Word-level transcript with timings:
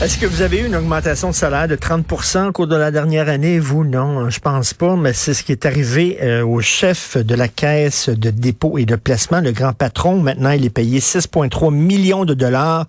Est-ce 0.00 0.16
que 0.16 0.26
vous 0.26 0.42
avez 0.42 0.60
eu 0.60 0.66
une 0.66 0.76
augmentation 0.76 1.30
de 1.30 1.34
salaire 1.34 1.66
de 1.66 1.74
30% 1.74 2.50
au 2.50 2.52
cours 2.52 2.68
de 2.68 2.76
la 2.76 2.92
dernière 2.92 3.28
année? 3.28 3.58
Vous, 3.58 3.82
non, 3.82 4.30
je 4.30 4.38
pense 4.38 4.72
pas, 4.72 4.94
mais 4.94 5.12
c'est 5.12 5.34
ce 5.34 5.42
qui 5.42 5.50
est 5.50 5.66
arrivé 5.66 6.18
euh, 6.22 6.46
au 6.46 6.60
chef 6.60 7.16
de 7.16 7.34
la 7.34 7.48
caisse 7.48 8.08
de 8.08 8.30
dépôt 8.30 8.78
et 8.78 8.84
de 8.84 8.94
placement, 8.94 9.40
le 9.40 9.50
grand 9.50 9.72
patron. 9.72 10.20
Maintenant, 10.20 10.50
il 10.50 10.64
est 10.64 10.70
payé 10.70 11.00
6,3 11.00 11.74
millions 11.74 12.24
de 12.24 12.34
dollars. 12.34 12.86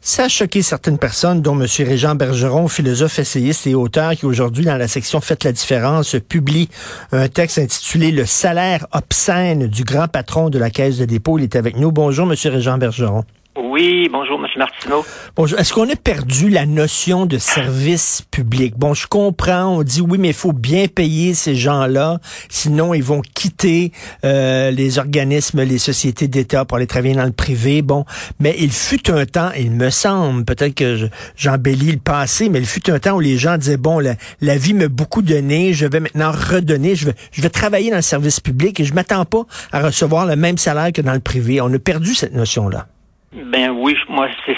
Ça 0.00 0.24
a 0.24 0.28
choqué 0.28 0.62
certaines 0.62 0.96
personnes, 0.96 1.42
dont 1.42 1.60
M. 1.60 1.66
Régent 1.86 2.14
Bergeron, 2.14 2.66
philosophe, 2.66 3.18
essayiste 3.18 3.66
et 3.66 3.74
auteur, 3.74 4.12
qui 4.12 4.24
aujourd'hui, 4.24 4.64
dans 4.64 4.78
la 4.78 4.88
section 4.88 5.20
Faites 5.20 5.44
la 5.44 5.52
différence, 5.52 6.16
publie 6.30 6.70
un 7.12 7.28
texte 7.28 7.58
intitulé 7.58 8.10
Le 8.10 8.24
salaire 8.24 8.86
obscène 8.92 9.66
du 9.66 9.84
grand 9.84 10.08
patron 10.08 10.48
de 10.48 10.58
la 10.58 10.70
Caisse 10.70 10.96
de 10.96 11.04
dépôt. 11.04 11.38
Il 11.38 11.44
est 11.44 11.56
avec 11.56 11.76
nous. 11.76 11.92
Bonjour, 11.92 12.26
M. 12.26 12.34
Régent 12.50 12.78
Bergeron. 12.78 13.24
Oui, 13.60 14.08
bonjour, 14.12 14.38
M. 14.38 14.46
Martineau. 14.56 15.04
Bonjour. 15.34 15.58
Est-ce 15.58 15.72
qu'on 15.72 15.90
a 15.90 15.96
perdu 15.96 16.48
la 16.48 16.64
notion 16.64 17.26
de 17.26 17.38
service 17.38 18.22
public? 18.30 18.78
Bon, 18.78 18.94
je 18.94 19.08
comprends, 19.08 19.78
on 19.78 19.82
dit 19.82 20.00
oui, 20.00 20.16
mais 20.16 20.28
il 20.28 20.34
faut 20.34 20.52
bien 20.52 20.86
payer 20.86 21.34
ces 21.34 21.56
gens-là, 21.56 22.20
sinon 22.48 22.94
ils 22.94 23.02
vont 23.02 23.20
quitter 23.20 23.90
euh, 24.24 24.70
les 24.70 25.00
organismes, 25.00 25.64
les 25.64 25.78
sociétés 25.78 26.28
d'État 26.28 26.64
pour 26.64 26.76
aller 26.76 26.86
travailler 26.86 27.16
dans 27.16 27.24
le 27.24 27.32
privé. 27.32 27.82
Bon, 27.82 28.04
mais 28.38 28.54
il 28.60 28.70
fut 28.70 29.10
un 29.10 29.26
temps, 29.26 29.50
il 29.58 29.72
me 29.72 29.90
semble, 29.90 30.44
peut-être 30.44 30.76
que 30.76 31.08
j'embellis 31.34 31.90
le 31.90 31.98
passé, 31.98 32.50
mais 32.50 32.60
il 32.60 32.66
fut 32.66 32.88
un 32.90 33.00
temps 33.00 33.16
où 33.16 33.20
les 33.20 33.38
gens 33.38 33.58
disaient, 33.58 33.76
bon, 33.76 33.98
la, 33.98 34.56
vie 34.56 34.74
m'a 34.74 34.86
beaucoup 34.86 35.22
donné, 35.22 35.72
je 35.72 35.86
vais 35.86 35.98
maintenant 35.98 36.30
redonner, 36.30 36.94
je 36.94 37.06
vais, 37.06 37.14
je 37.32 37.42
vais 37.42 37.50
travailler 37.50 37.90
dans 37.90 37.96
le 37.96 38.02
service 38.02 38.38
public 38.38 38.78
et 38.78 38.84
je 38.84 38.94
m'attends 38.94 39.24
pas 39.24 39.42
à 39.72 39.80
recevoir 39.80 40.26
le 40.26 40.36
même 40.36 40.58
salaire 40.58 40.92
que 40.92 41.02
dans 41.02 41.14
le 41.14 41.18
privé. 41.18 41.60
On 41.60 41.72
a 41.74 41.78
perdu 41.80 42.14
cette 42.14 42.34
notion-là. 42.34 42.86
Ben 43.30 43.70
oui, 43.70 43.94
moi 44.08 44.26
c'est 44.46 44.56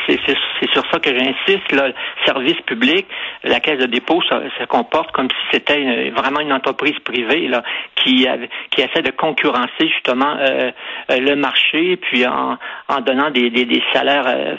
sur 0.73 0.85
ça 0.93 1.01
que 1.01 1.11
j'insiste. 1.11 1.73
Le 1.73 1.93
service 2.25 2.61
public, 2.67 3.05
la 3.43 3.59
caisse 3.59 3.81
de 3.81 3.87
dépôt 3.87 4.23
se, 4.23 4.65
comporte 4.67 5.11
comme 5.11 5.29
si 5.29 5.47
c'était 5.51 6.11
vraiment 6.11 6.39
une 6.39 6.53
entreprise 6.53 6.97
privée 7.01 7.49
là, 7.49 7.65
qui 7.97 8.29
qui 8.71 8.81
essaie 8.81 9.03
de 9.03 9.11
concurrencer 9.11 9.89
justement 9.89 10.37
euh, 10.39 10.71
euh, 11.11 11.19
le 11.19 11.35
marché, 11.35 11.97
puis 11.97 12.25
en, 12.25 12.59
en 12.87 13.01
donnant 13.01 13.31
des, 13.31 13.51
des, 13.51 13.65
des 13.65 13.83
salaires 13.93 14.27
euh, 14.29 14.55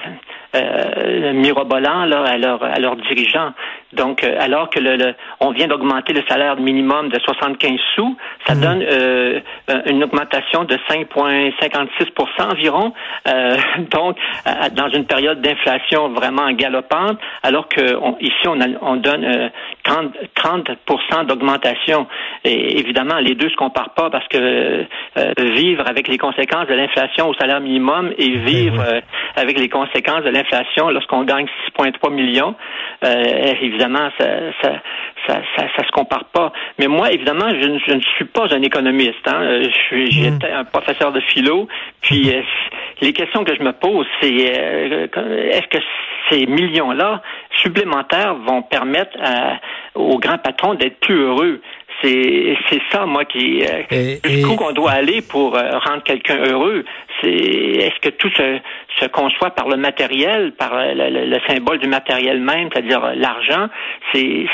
euh, 0.56 1.32
mirobolants 1.32 2.04
là, 2.04 2.24
à, 2.24 2.38
leurs 2.38 2.64
à 2.64 2.80
leurs 2.80 2.98
dirigeants. 2.98 3.54
Donc, 3.94 4.24
euh, 4.24 4.36
alors 4.40 4.70
que 4.70 4.80
le, 4.80 5.14
on 5.40 5.52
vient 5.52 5.68
d'augmenter 5.68 6.14
le 6.14 6.24
salaire 6.28 6.56
minimum 6.58 7.10
de 7.10 7.20
75 7.20 7.72
sous, 7.96 8.18
ça 8.48 8.56
mhm. 8.56 8.62
donne 8.62 8.84
euh, 8.84 9.40
une 9.86 10.04
augmentation 10.04 10.64
de 10.64 10.76
5,56% 10.90 12.52
environ. 12.52 12.94
Euh, 13.28 13.58
donc, 13.92 14.18
dans 14.74 14.90
une 14.90 15.06
période 15.06 15.42
d'inflation 15.42 16.10
vraiment 16.10 16.52
galopante, 16.52 17.18
alors 17.44 17.68
que 17.68 17.82
ici 18.22 18.48
on, 18.48 18.60
a, 18.62 18.68
on 18.82 18.96
donne 18.96 19.52
30, 19.84 20.14
30 20.36 20.72
d'augmentation. 21.28 22.08
Et 22.44 22.80
évidemment, 22.80 23.20
les 23.20 23.36
deux 23.36 23.50
se 23.50 23.56
comparent 23.56 23.94
pas 23.94 24.10
parce 24.10 24.28
que 24.28 24.86
vivre 25.40 25.88
avec 25.88 26.08
les 26.08 26.18
conséquences 26.18 26.68
de 26.68 26.74
l'inflation 26.74 27.30
au 27.30 27.34
salaire 27.36 27.62
minimum 27.62 28.12
et 28.18 28.30
vivre 28.30 28.84
avec 29.36 29.60
les 29.60 29.70
conséquences 29.70 30.24
de 30.24 30.30
l'inflation 30.30 30.90
lorsqu'on 30.90 31.24
gagne 31.24 31.46
6,3 31.78 32.12
millions, 32.12 32.56
évidemment 33.04 33.82
évidemment, 33.82 34.10
ça, 34.20 34.26
ça, 34.62 34.72
ça, 35.28 35.42
ça, 35.76 35.84
se 35.86 35.92
compare 35.92 36.26
pas. 36.26 36.52
Mais 36.80 36.88
moi, 36.88 37.12
évidemment, 37.12 37.50
je 37.50 37.68
ne, 37.68 37.80
je 37.80 37.94
ne 37.94 38.02
suis 38.02 38.26
pas 38.26 38.54
un 38.54 38.62
économiste. 38.62 39.28
Hein. 39.28 39.42
Euh, 39.42 39.64
je 39.64 39.78
suis, 39.88 40.06
hmm. 40.06 40.24
j'étais 40.24 40.52
un 40.52 40.64
professeur 40.64 41.12
de 41.12 41.20
philo. 41.22 41.68
Puis 42.02 42.34
euh, 42.34 42.42
les 43.02 43.14
questions 43.14 43.44
que 43.44 43.56
je 43.56 43.64
me 43.64 43.74
pose, 43.74 44.06
c'est 44.22 44.32
euh, 44.32 45.08
est-ce 45.52 45.68
que 45.68 45.84
ces 46.30 46.46
millions-là 46.46 47.22
supplémentaires 47.62 48.36
vont 48.36 48.62
permettre 48.62 49.18
aux 49.96 50.18
grands 50.18 50.38
patrons 50.38 50.76
d'être 50.76 51.00
plus 51.00 51.20
heureux? 51.20 51.62
C'est, 52.02 52.58
c'est 52.70 52.82
ça, 52.92 53.06
moi, 53.06 53.26
qui 53.26 53.64
le 53.92 54.46
coup 54.46 54.56
qu'on 54.56 54.72
doit 54.72 54.92
aller 54.92 55.22
pour 55.22 55.52
rendre 55.54 56.04
quelqu'un 56.04 56.38
heureux. 56.38 56.84
C'est 57.22 57.30
est-ce 57.30 58.00
que 58.02 58.10
tout 58.10 58.30
se, 58.30 58.60
se 59.00 59.06
conçoit 59.08 59.52
par 59.52 59.68
le 59.68 59.78
matériel, 59.78 60.54
par 60.54 60.72
le, 60.74 61.38
symbole 61.48 61.80
du 61.80 61.88
matériel 61.88 62.40
même, 62.40 62.70
c'est-à-dire 62.72 63.14
l'argent, 63.16 63.68
c'est 64.14 64.46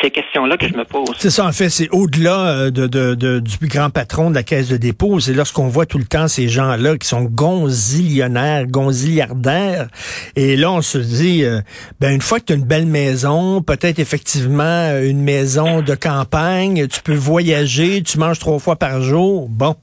ces 0.00 0.10
questions-là 0.10 0.56
que 0.56 0.68
je 0.68 0.74
me 0.74 0.84
pose. 0.84 1.14
C'est 1.18 1.30
ça, 1.30 1.44
en 1.44 1.52
fait, 1.52 1.68
c'est 1.68 1.88
au-delà 1.90 2.46
euh, 2.46 2.70
de, 2.70 2.86
de, 2.86 3.40
du 3.40 3.58
plus 3.58 3.68
grand 3.68 3.90
patron 3.90 4.30
de 4.30 4.34
la 4.34 4.42
caisse 4.42 4.68
de 4.68 4.76
dépôt. 4.76 5.18
C'est 5.20 5.34
lorsqu'on 5.34 5.68
voit 5.68 5.86
tout 5.86 5.98
le 5.98 6.04
temps 6.04 6.28
ces 6.28 6.48
gens-là 6.48 6.96
qui 6.96 7.08
sont 7.08 7.22
gonzillionnaires, 7.22 8.66
gonzilliardaires. 8.66 9.88
Et 10.36 10.56
là, 10.56 10.70
on 10.70 10.82
se 10.82 10.98
dit, 10.98 11.44
euh, 11.44 11.60
ben 12.00 12.14
une 12.14 12.20
fois 12.20 12.40
que 12.40 12.46
tu 12.46 12.52
as 12.52 12.56
une 12.56 12.64
belle 12.64 12.86
maison, 12.86 13.62
peut-être 13.62 13.98
effectivement 13.98 14.90
une 15.02 15.22
maison 15.22 15.82
de 15.82 15.94
campagne, 15.94 16.71
tu 16.74 17.02
peux 17.02 17.14
voyager, 17.14 18.02
tu 18.02 18.18
manges 18.18 18.38
trois 18.38 18.58
fois 18.58 18.76
par 18.76 19.00
jour. 19.02 19.48
Bon, 19.48 19.76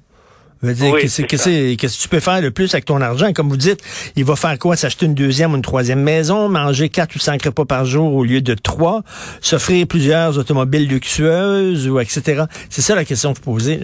qu'est-ce 0.62 1.22
que 1.22 2.02
tu 2.02 2.10
peux 2.10 2.20
faire 2.20 2.42
le 2.42 2.52
plus 2.52 2.74
avec 2.74 2.86
ton 2.86 3.02
argent? 3.02 3.32
Comme 3.34 3.50
vous 3.50 3.58
dites, 3.58 3.82
il 4.16 4.26
va 4.26 4.36
faire 4.36 4.58
quoi? 4.60 4.76
S'acheter 4.76 5.06
une 5.06 5.16
deuxième 5.16 5.54
ou 5.54 5.56
une 5.56 5.62
troisième 5.62 6.02
maison, 6.02 6.50
manger 6.50 6.90
quatre 6.90 7.16
ou 7.16 7.20
cinq 7.20 7.44
repas 7.44 7.66
par 7.66 7.86
jour 7.86 8.14
au 8.14 8.24
lieu 8.24 8.42
de 8.42 8.54
trois, 8.54 9.02
s'offrir 9.42 9.88
plusieurs 9.88 10.38
automobiles 10.38 10.88
luxueuses 10.88 11.88
ou 11.88 12.00
etc. 12.00 12.44
C'est 12.70 12.82
ça 12.82 12.96
la 12.96 13.06
question 13.06 13.34
que 13.34 13.38
vous 13.38 13.54
posez. 13.54 13.80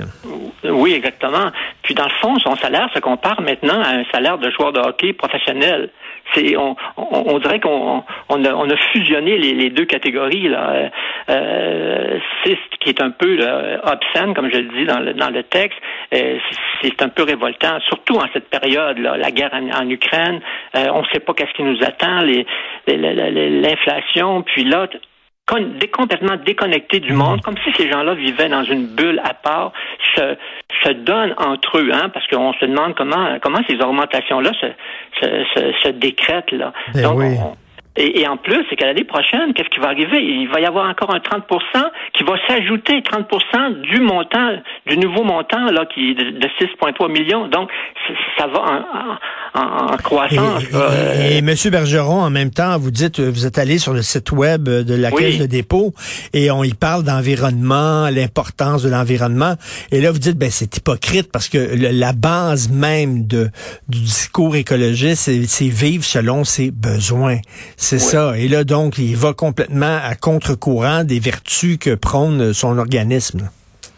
Oui, 0.70 0.94
exactement. 0.94 1.52
Puis 1.84 1.94
dans 1.94 2.06
le 2.06 2.14
fond, 2.22 2.38
son 2.40 2.56
salaire 2.58 2.90
se 2.94 3.00
compare 3.00 3.40
maintenant 3.42 3.82
à 3.82 3.90
un 3.90 4.04
salaire 4.12 4.38
de 4.38 4.50
joueur 4.52 4.74
de 4.74 4.80
hockey 4.80 5.14
professionnel 5.14 5.90
c'est 6.34 6.58
on, 6.58 6.76
on, 6.98 7.40
dirait 7.40 7.60
qu'on 7.60 8.04
on 8.30 8.46
a, 8.46 8.54
on 8.54 8.70
a 8.70 8.78
fusionné 8.92 9.38
les, 9.38 9.54
les, 9.54 9.70
deux 9.70 9.86
catégories 9.86 10.50
là. 10.50 10.90
Euh, 11.30 12.20
c'est 12.44 12.56
ce 12.56 12.78
qui 12.80 12.90
est 12.90 13.02
un 13.02 13.12
peu 13.12 13.36
là, 13.36 13.80
obscène, 13.84 14.34
comme 14.34 14.50
je 14.52 14.58
le 14.58 14.70
dis 14.78 14.86
dans 14.86 15.00
le, 15.00 15.14
dans 15.14 15.30
le 15.30 15.44
texte. 15.44 15.78
Euh, 16.14 16.38
c'est 16.82 17.02
un 17.02 17.10
peu 17.10 17.24
révoltant, 17.24 17.80
surtout 17.88 18.16
en 18.16 18.26
cette 18.34 18.50
période 18.50 18.98
là, 18.98 19.18
la 19.18 19.32
guerre 19.32 19.54
en, 19.54 19.90
Ukraine. 19.90 20.42
Euh, 20.76 20.88
on 20.94 21.02
ne 21.02 21.08
sait 21.14 21.20
pas 21.20 21.34
qu'est-ce 21.34 21.54
qui 21.54 21.64
nous 21.64 21.84
attend, 21.84 22.22
l'inflation, 22.88 24.42
puis 24.44 24.64
là 24.64 24.88
complètement 25.48 26.36
déconnectés 26.44 27.00
du 27.00 27.14
monde, 27.14 27.42
comme 27.42 27.56
si 27.64 27.72
ces 27.74 27.90
gens-là 27.90 28.16
vivaient 28.16 28.50
dans 28.50 28.64
une 28.64 28.88
bulle 28.88 29.22
à 29.24 29.34
part, 29.34 29.72
se, 30.16 30.36
se 30.84 30.90
donnent 30.92 31.36
entre 31.38 31.78
eux, 31.78 31.92
hein, 31.94 32.10
parce 32.10 32.28
qu'on 32.28 32.54
se 32.54 32.66
demande 32.66 32.96
comment 32.96 33.38
comment 33.42 33.60
ces 33.70 33.76
augmentations-là 33.76 34.52
se, 34.60 34.68
se, 35.22 35.74
se, 35.84 35.90
décrètent 35.90 36.52
là. 36.52 36.74
Ben 36.94 37.04
Donc, 37.04 37.22
et, 37.98 38.22
et, 38.22 38.28
en 38.28 38.36
plus, 38.36 38.66
c'est 38.70 38.76
qu'à 38.76 38.88
l'année 38.88 39.06
prochaine, 39.06 39.54
qu'est-ce 39.54 39.70
qui 39.70 39.80
va 39.80 39.88
arriver? 39.88 40.22
Il 40.22 40.50
va 40.50 40.60
y 40.60 40.66
avoir 40.66 40.90
encore 40.90 41.16
un 41.16 41.20
30% 41.20 41.42
qui 42.14 42.24
va 42.24 42.34
s'ajouter 42.46 43.02
30 43.02 43.82
du 43.84 44.02
montant, 44.02 44.58
du 44.86 44.98
nouveau 44.98 45.24
montant 45.24 45.64
là, 45.72 45.86
qui 45.86 46.12
est 46.12 46.14
de, 46.14 46.48
6,3 46.60 47.10
millions. 47.10 47.48
Donc, 47.48 47.72
ça 48.38 48.48
va 48.48 49.20
en, 49.56 49.98
croissance. 49.98 50.64
Et, 50.64 50.76
euh, 50.76 51.38
M. 51.40 51.56
Bergeron, 51.72 52.22
en 52.22 52.30
même 52.30 52.52
temps, 52.52 52.78
vous 52.78 52.92
dites, 52.92 53.20
vous 53.20 53.46
êtes 53.46 53.58
allé 53.58 53.78
sur 53.78 53.94
le 53.94 54.02
site 54.02 54.32
web 54.32 54.64
de 54.68 54.94
la 54.94 55.12
Caisse 55.12 55.38
de 55.38 55.46
dépôt 55.46 55.94
et 56.34 56.52
on 56.52 56.64
y 56.64 56.74
parle 56.74 57.04
d'environnement, 57.04 58.10
l'importance 58.10 58.84
de 58.84 58.90
l'environnement. 58.90 59.56
Et 59.92 60.02
là, 60.02 60.12
vous 60.12 60.20
dites, 60.20 60.38
ben 60.38 60.52
c'est 60.52 60.76
hypocrite 60.78 61.32
parce 61.32 61.50
que 61.50 61.58
la 61.58 62.14
base 62.14 62.70
même 62.70 63.26
de, 63.26 63.50
du 63.88 64.02
discours 64.02 64.56
écologiste, 64.56 65.32
c'est 65.48 65.68
vivre 65.68 66.04
selon 66.04 66.44
ses 66.44 66.72
besoins. 66.72 67.40
C'est 67.78 68.00
ça. 68.00 68.38
Et 68.38 68.48
là, 68.48 68.64
donc, 68.64 68.98
il 68.98 69.16
va 69.16 69.34
complètement 69.34 70.00
à 70.04 70.16
contre-courant 70.16 71.04
des 71.04 71.20
vertus 71.20 71.78
que 71.80 71.96
prône 71.96 72.54
son 72.54 72.78
organisme. 72.78 73.50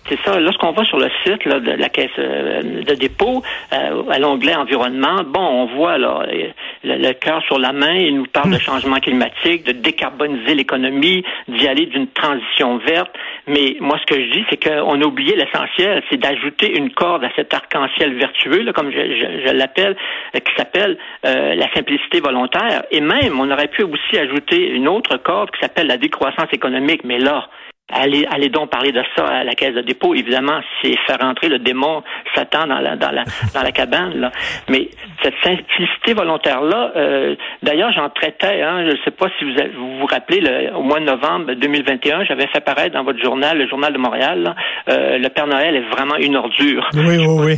C'est 0.09 0.19
ça. 0.23 0.39
Lorsqu'on 0.39 0.71
va 0.71 0.83
sur 0.85 0.97
le 0.97 1.09
site 1.23 1.43
là, 1.45 1.59
de 1.59 1.71
la 1.71 1.89
caisse 1.89 2.09
euh, 2.17 2.61
de 2.83 2.93
dépôt, 2.93 3.43
euh, 3.73 4.03
à 4.09 4.19
l'onglet 4.19 4.55
environnement, 4.55 5.23
bon, 5.25 5.41
on 5.41 5.65
voit 5.75 5.97
là, 5.97 6.25
le, 6.27 6.95
le 6.95 7.13
cœur 7.13 7.41
sur 7.43 7.59
la 7.59 7.73
main. 7.73 7.93
Il 7.95 8.15
nous 8.15 8.25
parle 8.25 8.51
de 8.51 8.59
changement 8.59 8.97
climatique, 8.97 9.65
de 9.65 9.73
décarboniser 9.73 10.55
l'économie, 10.55 11.23
d'y 11.47 11.67
aller 11.67 11.87
d'une 11.87 12.07
transition 12.07 12.77
verte. 12.77 13.11
Mais 13.47 13.77
moi, 13.79 13.97
ce 13.99 14.05
que 14.05 14.21
je 14.21 14.31
dis, 14.31 14.45
c'est 14.49 14.63
qu'on 14.63 15.01
a 15.01 15.05
oublié 15.05 15.35
l'essentiel, 15.35 16.03
c'est 16.09 16.17
d'ajouter 16.17 16.77
une 16.77 16.91
corde 16.91 17.23
à 17.23 17.29
cet 17.35 17.53
arc-en-ciel 17.53 18.13
vertueux, 18.13 18.63
là, 18.63 18.73
comme 18.73 18.91
je, 18.91 18.97
je, 18.97 19.47
je 19.47 19.53
l'appelle, 19.53 19.95
euh, 20.35 20.39
qui 20.39 20.53
s'appelle 20.55 20.97
euh, 21.25 21.55
la 21.55 21.71
simplicité 21.73 22.19
volontaire. 22.21 22.83
Et 22.91 23.01
même, 23.01 23.39
on 23.39 23.49
aurait 23.51 23.67
pu 23.67 23.83
aussi 23.83 24.17
ajouter 24.17 24.69
une 24.69 24.87
autre 24.87 25.17
corde 25.17 25.51
qui 25.51 25.59
s'appelle 25.59 25.87
la 25.87 25.97
décroissance 25.97 26.51
économique. 26.53 27.03
Mais 27.03 27.19
là, 27.19 27.49
Allez, 27.93 28.27
allez 28.29 28.49
donc 28.49 28.69
parler 28.69 28.91
de 28.91 29.01
ça 29.15 29.25
à 29.25 29.43
la 29.45 29.53
caisse 29.55 29.73
de 29.73 29.79
dépôt. 29.81 30.13
Évidemment, 30.13 30.59
c'est 30.81 30.93
faire 31.07 31.23
entrer 31.23 31.47
le 31.47 31.57
démon 31.57 32.03
Satan 32.35 32.67
dans 32.67 32.79
la 32.79 32.97
dans 32.97 33.11
la 33.11 33.23
dans 33.53 33.61
la 33.63 33.71
cabane. 33.71 34.19
Là. 34.19 34.31
Mais 34.67 34.89
cette 35.23 35.35
simplicité 35.41 36.13
volontaire 36.13 36.61
là, 36.61 36.91
euh, 36.97 37.35
d'ailleurs, 37.63 37.93
j'en 37.93 38.09
traitais. 38.09 38.61
Hein, 38.61 38.83
je 38.87 38.91
ne 38.91 38.97
sais 39.05 39.11
pas 39.11 39.27
si 39.39 39.45
vous 39.45 39.57
avez- 39.57 39.69
vous, 39.69 39.99
vous 39.99 40.05
rappelez, 40.05 40.41
le, 40.41 40.75
au 40.75 40.81
mois 40.81 40.99
de 40.99 41.05
novembre 41.05 41.53
2021, 41.53 42.25
j'avais 42.25 42.47
fait 42.47 42.59
paraître 42.59 42.93
dans 42.93 43.03
votre 43.05 43.23
journal, 43.23 43.57
le 43.57 43.67
journal 43.69 43.93
de 43.93 43.97
Montréal, 43.97 44.41
là, 44.43 44.55
euh, 44.89 45.17
le 45.17 45.29
Père 45.29 45.47
Noël 45.47 45.73
est 45.77 45.89
vraiment 45.95 46.15
une 46.17 46.35
ordure. 46.35 46.89
Oui, 46.93 47.17
oui, 47.19 47.25
oui. 47.27 47.53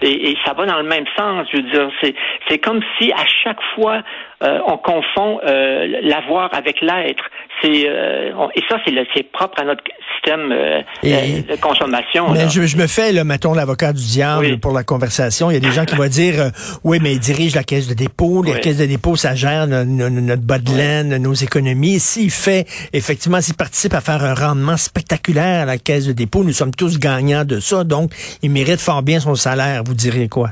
Et, 0.00 0.30
et 0.30 0.38
ça 0.46 0.54
va 0.54 0.64
dans 0.64 0.78
le 0.78 0.84
même 0.88 1.04
sens. 1.18 1.46
Je 1.52 1.58
veux 1.58 1.62
dire, 1.64 1.90
c'est 2.00 2.14
c'est 2.48 2.58
comme 2.58 2.80
si 2.98 3.12
à 3.12 3.26
chaque 3.44 3.60
fois 3.74 4.00
euh, 4.42 4.58
on 4.66 4.76
confond 4.76 5.40
euh, 5.46 5.86
l'avoir 6.02 6.52
avec 6.54 6.80
l'être. 6.80 7.24
C'est 7.62 7.84
euh, 7.88 8.32
et 8.54 8.62
ça 8.68 8.76
c'est 8.84 9.22
propre 9.32 9.60
à 9.60 9.64
notre 9.64 9.82
système 10.14 10.52
euh, 10.52 10.82
Et- 11.02 11.40
de 11.42 11.56
consommation. 11.56 12.30
Mais 12.32 12.48
je, 12.50 12.62
je 12.66 12.76
me 12.76 12.86
fais, 12.86 13.12
là, 13.12 13.24
mettons, 13.24 13.54
l'avocat 13.54 13.92
du 13.94 14.04
diable 14.04 14.44
Oui. 14.44 14.56
pour 14.58 14.72
la 14.72 14.84
conversation. 14.84 15.50
Il 15.50 15.54
y 15.54 15.56
a 15.56 15.60
des 15.60 15.72
gens 15.72 15.86
qui 15.86 15.94
vont 15.94 16.06
dire, 16.06 16.50
oui, 16.84 16.98
mais 17.02 17.12
il 17.12 17.18
dirige 17.18 17.54
la 17.54 17.62
caisse 17.64 17.88
de 17.88 17.94
dépôt. 17.94 18.42
La 18.42 18.52
Oui. 18.52 18.60
caisse 18.60 18.76
de 18.78 18.84
dépôt, 18.86 19.16
ça 19.16 19.34
gère 19.34 19.66
no- 19.66 19.84
no- 19.84 20.10
notre 20.10 20.42
bas 20.42 20.58
de 20.58 20.70
laine, 20.76 21.16
nos 21.16 21.32
économies. 21.32 21.98
S'il 21.98 22.30
fait, 22.30 22.66
effectivement, 22.92 23.40
s'il 23.40 23.54
participe 23.56 23.94
à 23.94 24.00
faire 24.02 24.22
un 24.22 24.34
rendement 24.34 24.76
spectaculaire 24.76 25.62
à 25.62 25.64
la 25.64 25.78
caisse 25.78 26.06
de 26.06 26.12
dépôt, 26.12 26.44
nous 26.44 26.52
sommes 26.52 26.74
tous 26.74 26.98
gagnants 26.98 27.44
de 27.44 27.58
ça. 27.60 27.84
Donc, 27.84 28.10
il 28.42 28.50
mérite 28.50 28.80
fort 28.80 29.02
bien 29.02 29.18
son 29.20 29.34
salaire. 29.34 29.82
Vous 29.86 29.94
direz 29.94 30.28
quoi? 30.28 30.50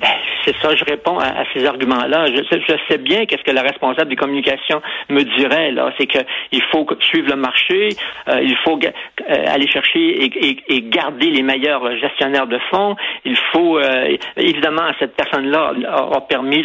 Ben, 0.00 0.08
c'est 0.50 0.66
ça, 0.66 0.74
je 0.74 0.84
réponds 0.84 1.18
à, 1.18 1.44
ces 1.54 1.64
arguments-là. 1.64 2.26
Je, 2.26 2.42
sais- 2.88 2.98
bien 2.98 3.24
qu'est-ce 3.26 3.42
que 3.42 3.50
la 3.50 3.62
responsable 3.62 4.10
des 4.10 4.16
communications 4.16 4.82
me 5.08 5.22
dirait 5.22 5.70
là, 5.70 5.92
c'est 5.98 6.06
que 6.06 6.18
il 6.52 6.62
faut 6.70 6.86
suivre 7.00 7.28
le 7.30 7.36
marché, 7.36 7.90
euh, 8.28 8.40
il 8.42 8.56
faut 8.64 8.78
euh, 8.82 9.44
aller 9.46 9.68
chercher 9.68 10.24
et, 10.24 10.82
garder 10.82 11.30
les 11.30 11.42
meilleurs 11.42 11.96
gestionnaires 11.98 12.46
de 12.46 12.58
fonds. 12.70 12.96
Il 13.24 13.36
faut 13.52 13.78
euh, 13.78 14.16
évidemment 14.36 14.90
cette 14.98 15.16
personne-là 15.16 15.72
a, 15.88 16.20
permis 16.22 16.64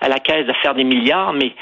à 0.00 0.08
la 0.08 0.18
caisse 0.18 0.46
de 0.46 0.52
faire 0.62 0.74
des 0.74 0.84
milliards, 0.84 1.32
mais 1.32 1.52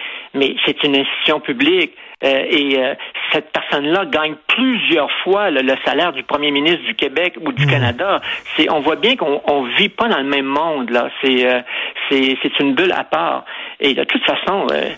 c'est 0.67 0.83
une 0.85 0.97
institution 0.97 1.41
publique. 1.41 1.93
Euh, 2.25 2.43
et 2.51 2.79
euh, 2.79 2.95
cette 3.33 3.53
personne-là 3.53 4.07
gagne 4.07 4.35
plusieurs 4.49 5.11
fois 5.23 5.51
le, 5.51 5.61
le 5.61 5.75
salaire 5.85 6.13
du 6.13 6.25
premier 6.25 6.51
ministre 6.51 6.83
du 6.85 6.95
Québec 6.95 7.35
ou 7.41 7.53
du 7.53 7.65
Canada. 7.67 8.21
C'est, 8.57 8.69
on 8.71 8.81
voit 8.81 8.97
bien 8.97 9.15
qu'on 9.15 9.41
on 9.47 9.63
vit 9.77 9.89
pas 9.89 10.09
dans 10.09 10.19
le 10.19 10.25
même 10.25 10.47
monde 10.47 10.91
là. 10.91 11.11
C'est, 11.23 11.47
euh, 11.47 11.61
c'est, 12.09 12.37
c'est 12.43 12.59
une 12.59 12.75
bulle 12.75 12.93
à 12.93 13.05
part. 13.05 13.45
Et 13.81 13.95
de 13.95 14.05
toute 14.05 14.25
façon. 14.25 14.67
Euh, 14.73 14.91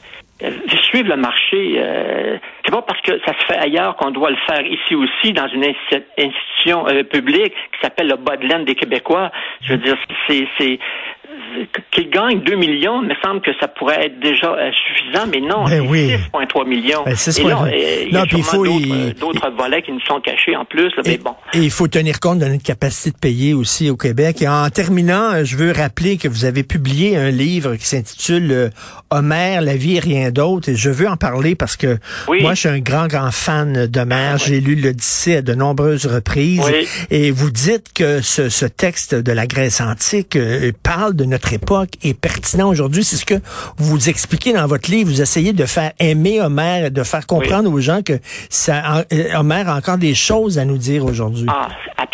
euh, 0.43 0.51
suivre 0.85 1.11
le 1.11 1.17
marché, 1.17 1.75
euh, 1.77 2.39
c'est 2.65 2.71
pas 2.73 2.81
parce 2.81 2.99
que 3.03 3.13
ça 3.27 3.35
se 3.39 3.45
fait 3.45 3.59
ailleurs 3.59 3.95
qu'on 3.97 4.11
doit 4.11 4.31
le 4.31 4.39
faire 4.49 4.63
ici 4.63 4.95
aussi 4.95 5.35
dans 5.35 5.47
une 5.49 5.65
insti- 5.65 6.03
institution 6.17 6.89
euh, 6.89 7.03
publique 7.03 7.53
qui 7.53 7.81
s'appelle 7.83 8.09
le 8.09 8.17
bas 8.17 8.39
de 8.39 8.47
laine 8.47 8.65
des 8.65 8.75
Québécois. 8.75 9.31
Je 9.61 9.75
veux 9.75 9.79
dire, 9.81 9.99
c'est, 10.27 10.49
c'est 10.59 10.79
qu'il 11.93 12.11
gagne 12.11 12.41
2 12.43 12.55
millions, 12.57 13.03
il 13.03 13.09
me 13.09 13.15
semble 13.25 13.41
que 13.41 13.51
ça 13.61 13.69
pourrait 13.69 14.07
être 14.07 14.21
déjà 14.21 14.53
euh, 14.53 14.71
suffisant, 14.73 15.27
mais 15.31 15.41
non, 15.41 15.65
Ben 15.65 15.81
oui. 15.89 16.13
6,3 16.33 16.67
millions. 16.69 17.03
Ben, 17.05 17.15
6,3. 17.15 17.41
Et 17.41 17.49
là, 17.49 17.63
euh, 17.65 18.05
il 18.07 18.13
y 18.13 18.17
a 18.17 18.25
sûrement 18.27 18.43
faut- 18.45 18.65
d'autres, 18.65 18.87
il- 18.87 19.15
euh, 19.47 19.51
volets 19.59 19.83
qui 19.83 19.93
nous 19.93 20.01
sont 20.01 20.21
cachés 20.21 20.57
en 20.57 20.65
plus, 20.65 20.89
là, 20.97 21.03
mais 21.05 21.19
bon. 21.19 21.35
et 21.53 21.59
il 21.59 21.71
faut 21.71 21.89
tenir 21.89 22.21
compte 22.21 22.39
de 22.39 22.47
notre 22.47 22.63
capacité 22.63 23.11
de 23.11 23.17
payer 23.19 23.53
aussi 23.55 23.91
au 23.91 23.97
Québec. 23.97 24.43
Et 24.43 24.49
en 24.49 24.69
terminant, 24.71 25.45
je 25.45 25.57
veux 25.57 25.73
rappeler 25.73 26.17
que 26.17 26.29
vous 26.29 26.45
avez 26.45 26.63
publié 26.63 27.17
un 27.17 27.31
livre 27.31 27.75
qui 27.77 27.87
s'intitule 27.87 28.71
Homer, 29.11 29.59
la 29.61 29.77
vie 29.77 29.97
et 29.97 30.01
rien 30.01 30.31
d'autre. 30.31 30.69
Et 30.69 30.77
je 30.77 30.91
veux 30.91 31.09
en 31.09 31.17
parler 31.17 31.55
parce 31.57 31.77
que 31.77 31.99
Oui. 32.29 32.43
moi, 32.43 32.55
je 32.55 32.61
suis 32.61 32.69
un 32.69 32.79
grand, 32.79 33.07
grand 33.09 33.31
fan 33.33 33.87
d'Homère. 33.87 34.39
J'ai 34.39 34.61
lu 34.61 34.77
l'Odyssée 34.77 35.37
à 35.37 35.43
de 35.43 35.55
nombreuses 35.55 36.07
reprises. 36.07 36.63
Oui. 36.65 36.87
Et 37.11 37.31
vous 37.33 37.51
dites 37.51 37.93
que 37.93 38.21
ce, 38.21 38.49
ce 38.49 38.67
texte 38.67 39.15
de 39.15 39.33
la 39.33 39.47
Grèce 39.47 39.81
antique 39.81 40.37
euh, 40.37 40.71
parle 40.83 41.15
de 41.15 41.20
notre 41.25 41.53
époque 41.53 41.91
et 42.03 42.15
pertinent 42.15 42.69
aujourd'hui. 42.69 43.05
C'est 43.05 43.17
ce 43.17 43.27
que 43.27 43.41
vous 43.79 44.09
expliquez 44.09 44.53
dans 44.53 44.67
votre 44.67 44.91
livre. 44.91 45.11
Vous 45.11 45.23
essayez 45.23 45.53
de 45.53 45.65
faire 45.65 45.93
aimer 45.99 46.41
Homère, 46.41 46.87
et 46.87 46.91
de 46.91 47.03
faire 47.03 47.27
comprendre 47.27 47.71
aux 47.73 47.81
gens 47.81 48.03
que 48.03 48.15
ça, 48.49 49.05
euh, 49.13 49.39
Homère 49.39 49.69
a 49.69 49.77
encore 49.77 49.99
des 49.99 50.15
choses 50.15 50.59
à 50.59 50.65
nous 50.65 50.79
dire 50.79 51.05
aujourd'hui. 51.05 51.47
Ah, 51.49 51.69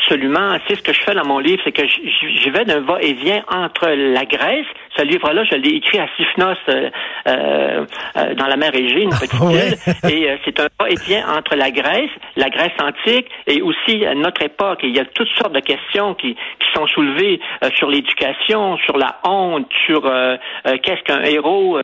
absolument. 0.06 0.58
C'est 0.66 0.76
ce 0.76 0.82
que 0.82 0.92
je 0.92 1.00
fais 1.00 1.14
dans 1.14 1.26
mon 1.26 1.38
livre, 1.38 1.60
c'est 1.64 1.72
que 1.72 1.82
je 1.86 2.50
vais 2.50 2.64
d'un 2.64 2.80
va-et-vient 2.80 3.44
entre 3.48 3.88
la 3.88 4.24
Grèce. 4.24 4.66
Ce 4.96 5.02
livre-là, 5.02 5.44
je 5.44 5.56
l'ai 5.56 5.76
écrit 5.76 5.98
à 5.98 6.08
Sifnos, 6.16 6.56
euh, 6.68 6.90
euh, 7.26 8.34
dans 8.34 8.46
la 8.46 8.56
mer 8.56 8.74
Égée, 8.74 9.02
une 9.02 9.10
petite 9.20 9.34
île. 9.34 10.10
Et 10.10 10.30
euh, 10.30 10.36
c'est 10.44 10.58
un 10.60 10.68
va-et-vient 10.80 11.24
entre 11.36 11.54
la 11.54 11.70
Grèce, 11.70 12.10
la 12.36 12.48
Grèce 12.48 12.72
antique, 12.80 13.26
et 13.46 13.60
aussi 13.60 14.04
notre 14.16 14.42
époque. 14.42 14.84
Et 14.84 14.88
il 14.88 14.96
y 14.96 15.00
a 15.00 15.04
toutes 15.04 15.28
sortes 15.36 15.52
de 15.52 15.60
questions 15.60 16.14
qui, 16.14 16.34
qui 16.34 16.66
sont 16.74 16.86
soulevées 16.86 17.40
sur 17.76 17.90
l'éducation, 17.90 18.76
sur 18.86 18.96
la 18.96 19.18
honte, 19.24 19.68
sur 19.84 20.06
euh, 20.06 20.36
euh, 20.66 20.76
qu'est-ce 20.82 21.02
qu'un 21.02 21.22
héros. 21.22 21.78
euh, 21.78 21.82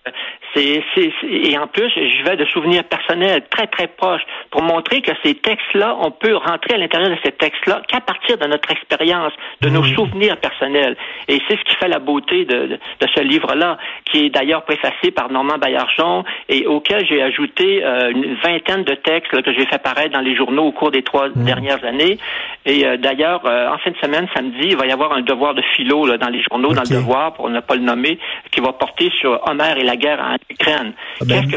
c'est, 0.55 0.83
et 1.29 1.59
en 1.59 1.67
plus, 1.67 1.91
je 1.95 2.25
vais 2.25 2.37
de 2.37 2.45
souvenirs 2.47 2.85
personnels 2.85 3.43
très 3.51 3.67
très 3.67 3.87
proches 3.87 4.23
pour 4.51 4.63
montrer 4.63 5.01
que 5.01 5.13
ces 5.25 5.35
textes-là, 5.35 5.97
on 6.01 6.11
peut 6.11 6.37
rentrer 6.37 6.75
à 6.75 6.79
l'intérieur 6.79 7.11
de 7.11 7.17
ces 7.25 7.33
textes-là 7.33 7.83
qu'à 7.89 8.01
partir 8.01 8.37
de 8.39 8.47
notre 8.47 8.71
expérience, 8.71 9.33
de 9.61 9.69
nos 9.69 9.85
souvenirs 9.85 10.37
personnels. 10.37 10.97
Et 11.29 11.41
c'est 11.49 11.57
ce 11.57 11.65
qui 11.65 11.75
fait 11.77 11.89
la 11.89 11.99
beauté 11.99 12.45
de, 12.45 12.67
de, 12.67 12.75
de 12.75 13.07
ce 13.15 13.21
livre-là, 13.21 13.79
qui 14.05 14.27
est 14.27 14.31
d'ailleurs 14.31 14.65
préfacé 14.65 15.11
par 15.11 15.31
Normand 15.31 15.59
Baillargeon 15.59 16.25
et 16.49 16.67
auquel 16.67 17.07
j'ai 17.07 17.23
ajouté 17.23 17.83
euh, 17.85 18.11
une 18.11 18.35
vingtaine 18.35 18.85
de 18.85 18.95
textes 18.95 19.33
là, 19.33 19.43
que 19.43 19.53
j'ai 19.53 19.67
fait 19.67 19.83
paraître 19.83 20.13
dans 20.13 20.21
les 20.21 20.37
journaux 20.37 20.65
au 20.65 20.73
cours 20.73 20.91
des 20.91 21.03
trois 21.03 21.29
dernières 21.31 21.83
années. 21.85 22.19
Et 22.67 22.87
euh, 22.87 22.97
d'ailleurs, 22.97 23.43
euh, 23.47 23.69
en 23.69 23.79
fin 23.79 23.91
de 23.91 23.97
semaine, 23.97 24.29
samedi, 24.35 24.69
il 24.71 24.77
va 24.77 24.87
y 24.87 24.93
avoir 24.93 25.13
un 25.13 25.23
devoir 25.23 25.55
de 25.55 25.63
philo 25.75 26.07
là, 26.07 26.19
dans 26.19 26.29
les 26.29 26.43
journaux, 26.51 26.73
dans 26.75 26.85
Ok. 26.93 26.99
le 26.99 27.01
devoir, 27.01 27.35
pour 27.35 27.49
ne 27.51 27.61
pas 27.61 27.75
le 27.75 27.83
nommer, 27.83 28.19
qui 28.51 28.61
va 28.61 28.73
porter 28.73 29.11
sur 29.21 29.41
Homer 29.47 29.75
et 29.79 29.85
la 29.85 29.97
guerre 29.97 30.21
en 30.21 30.37
Ukraine. 30.51 30.93
Ah 31.21 31.25
ben- 31.25 31.49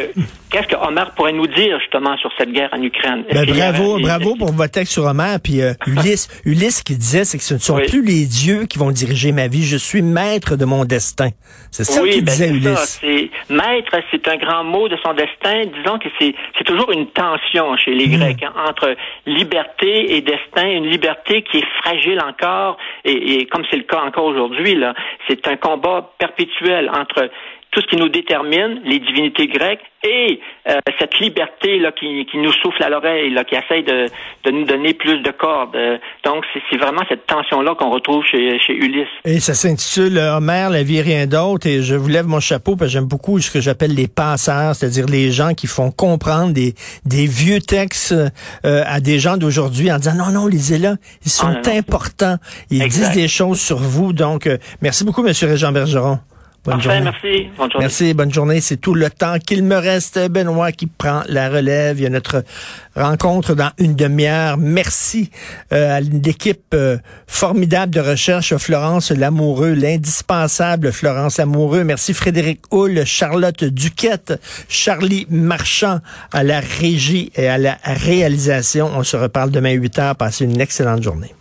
Qu'est-ce 0.51 0.67
que 0.67 0.75
que 0.75 0.87
Homer 0.87 1.03
pourrait 1.17 1.33
nous 1.33 1.47
dire 1.47 1.77
justement 1.81 2.15
sur 2.17 2.29
cette 2.37 2.51
guerre 2.53 2.69
en 2.71 2.81
Ukraine? 2.81 3.25
Ben, 3.31 3.45
bravo, 3.45 3.99
bravo 3.99 4.35
pour 4.35 4.51
votre 4.53 4.71
texte 4.71 4.93
sur 4.93 5.03
Homère. 5.03 5.39
Puis 5.43 5.61
euh, 5.61 5.73
Ulysse, 5.87 6.29
Ulysse 6.45 6.81
qui 6.81 6.95
disait, 6.95 7.25
c'est 7.25 7.37
que 7.37 7.43
ce 7.43 7.55
ne 7.55 7.59
sont 7.59 7.75
Oui. 7.75 7.87
plus 7.89 8.03
les 8.05 8.25
dieux 8.25 8.65
qui 8.65 8.77
vont 8.77 8.91
diriger 8.91 9.31
ma 9.33 9.47
vie. 9.47 9.63
Je 9.65 9.75
suis 9.77 10.01
maître 10.01 10.55
de 10.55 10.63
mon 10.65 10.85
destin. 10.85 11.29
C'est 11.71 11.83
ça 11.83 12.01
oui, 12.01 12.11
qu'il 12.11 12.23
ben, 12.25 12.31
disait 12.31 12.47
ça. 12.47 12.53
Ulysse. 13.05 13.29
Maître, 13.49 13.91
c'est 14.11 14.27
un 14.29 14.37
grand 14.37 14.63
mot 14.63 14.87
de 14.87 14.95
son 15.03 15.13
destin. 15.13 15.63
Disons 15.77 15.99
que 15.99 16.07
c'est 16.19 16.63
toujours 16.63 16.91
une 16.91 17.07
tension 17.07 17.75
chez 17.77 17.93
les 17.93 18.05
Mm. 18.07 18.17
Grecs 18.19 18.43
hein, 18.43 18.53
entre 18.69 18.95
liberté 19.25 20.15
et 20.15 20.21
destin, 20.21 20.67
une 20.67 20.85
liberté 20.89 21.41
qui 21.43 21.57
est 21.57 21.65
fragile 21.83 22.19
encore 22.21 22.77
et, 23.03 23.11
et 23.41 23.45
comme 23.47 23.63
c'est 23.69 23.77
le 23.77 23.83
cas 23.83 24.01
encore 24.05 24.25
aujourd'hui 24.25 24.75
là, 24.75 24.93
c'est 25.27 25.47
un 25.47 25.57
combat 25.57 26.11
perpétuel 26.17 26.89
entre 26.89 27.29
tout 27.75 27.81
ce 27.81 27.87
qui 27.87 27.97
nous 27.97 28.07
détermine, 28.09 28.79
les 28.85 28.99
divinités 28.99 29.47
grecques, 29.47 29.81
et 30.01 30.39
euh, 30.69 30.79
cette 30.99 31.19
liberté 31.19 31.77
là 31.79 31.91
qui, 31.91 32.25
qui 32.31 32.37
nous 32.37 32.51
souffle 32.53 32.81
à 32.83 32.89
l'oreille, 32.89 33.31
là, 33.31 33.43
qui 33.43 33.55
essaye 33.55 33.83
de, 33.83 34.05
de 34.45 34.51
nous 34.51 34.63
donner 34.63 34.93
plus 34.93 35.19
de 35.21 35.31
cordes. 35.31 35.75
Euh, 35.75 35.97
donc 36.23 36.45
c'est 36.53 36.61
c'est 36.71 36.77
vraiment 36.77 37.01
cette 37.09 37.25
tension-là 37.27 37.75
qu'on 37.75 37.89
retrouve 37.89 38.23
chez, 38.23 38.57
chez 38.59 38.73
Ulysse. 38.73 39.07
Et 39.25 39.39
ça 39.41 39.53
s'intitule 39.55 40.17
euh, 40.17 40.37
Homère, 40.37 40.69
la 40.69 40.83
vie, 40.83 41.01
rien 41.01 41.25
d'autre. 41.27 41.67
Et 41.67 41.81
je 41.81 41.95
vous 41.95 42.07
lève 42.07 42.27
mon 42.27 42.39
chapeau 42.39 42.75
parce 42.77 42.91
que 42.91 42.93
j'aime 42.93 43.05
beaucoup 43.07 43.39
ce 43.41 43.51
que 43.51 43.59
j'appelle 43.59 43.93
les 43.93 44.07
passeurs, 44.07 44.73
c'est-à-dire 44.75 45.07
les 45.07 45.31
gens 45.31 45.53
qui 45.53 45.67
font 45.67 45.91
comprendre 45.91 46.53
des, 46.53 46.75
des 47.05 47.25
vieux 47.25 47.59
textes 47.59 48.13
euh, 48.13 48.83
à 48.85 48.99
des 49.01 49.19
gens 49.19 49.35
d'aujourd'hui 49.37 49.91
en 49.91 49.97
disant 49.97 50.15
non, 50.15 50.31
non, 50.31 50.47
lisez-là, 50.47 50.95
ils 51.25 51.31
sont 51.31 51.47
Ah, 51.47 51.53
non, 51.53 51.61
non. 51.73 51.77
importants. 51.79 52.37
Ils 52.69 52.81
Exact. 52.83 53.07
disent 53.11 53.21
des 53.23 53.27
choses 53.27 53.59
sur 53.59 53.77
vous. 53.79 54.13
Donc, 54.13 54.47
euh, 54.47 54.57
merci 54.81 55.03
beaucoup, 55.03 55.23
Monsieur 55.23 55.47
Régent 55.47 55.71
Bergeron. 55.71 56.19
Bonne 56.65 56.81
Parfait, 56.81 56.89
journée. 56.89 57.11
merci. 57.23 57.49
Bonne 57.55 57.71
journée. 57.71 57.83
Merci, 57.85 58.13
bonne 58.15 58.33
journée. 58.33 58.61
C'est 58.61 58.77
tout 58.77 58.95
le 58.95 59.11
temps 59.11 59.37
qu'il 59.37 59.63
me 59.63 59.75
reste. 59.75 60.17
Benoît 60.29 60.71
qui 60.71 60.87
prend 60.87 61.21
la 61.27 61.49
relève. 61.49 61.99
Il 61.99 62.03
y 62.03 62.05
a 62.07 62.09
notre 62.09 62.43
rencontre 62.95 63.53
dans 63.53 63.69
une 63.77 63.95
demi-heure. 63.95 64.57
Merci 64.57 65.29
euh, 65.73 65.97
à 65.97 66.01
l'équipe 66.01 66.73
euh, 66.73 66.97
formidable 67.27 67.93
de 67.93 67.99
recherche, 67.99 68.55
Florence 68.57 69.11
Lamoureux, 69.11 69.73
l'indispensable 69.73 70.91
Florence 70.91 71.37
Lamoureux. 71.37 71.83
Merci 71.83 72.15
Frédéric 72.15 72.61
Hull, 72.71 73.05
Charlotte 73.05 73.63
Duquette, 73.63 74.33
Charlie 74.67 75.27
Marchand 75.29 75.99
à 76.31 76.41
la 76.43 76.61
régie 76.61 77.31
et 77.35 77.47
à 77.47 77.59
la 77.59 77.77
réalisation. 77.83 78.89
On 78.95 79.03
se 79.03 79.17
reparle 79.17 79.51
demain 79.51 79.73
8 79.73 79.99
heures. 79.99 80.15
Passez 80.15 80.45
une 80.45 80.59
excellente 80.59 81.03
journée. 81.03 81.35